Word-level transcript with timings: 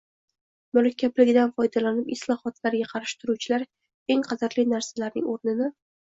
murakkabligidan 0.77 1.51
foydalanib 1.61 2.09
islohotlarga 2.15 2.89
qarshi 2.95 3.19
turuvchilar 3.25 3.67
eng 4.17 4.27
qadrli 4.31 4.67
narsalarning 4.75 5.31
o‘rnini 5.37 5.71